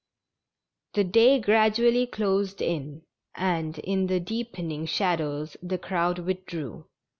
The 0.95 1.03
day 1.03 1.37
gradually 1.37 2.07
closed 2.07 2.59
in, 2.59 3.03
and, 3.35 3.77
in 3.77 4.07
the 4.07 4.19
deepening 4.19 4.87
shadows, 4.87 5.57
the 5.61 5.77
crowd 5.77 6.17
withdrew. 6.17 6.87